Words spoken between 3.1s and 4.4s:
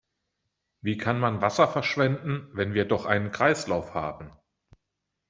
Kreislauf haben?